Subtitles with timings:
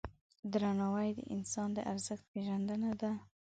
[0.53, 3.11] درناوی د انسان د ارزښت پیژندنه ده.